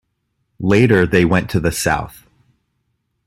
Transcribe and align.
Later 0.61 1.05
they 1.05 1.25
went 1.25 1.51
to 1.51 1.59
the 1.59 1.71
south. 1.71 2.25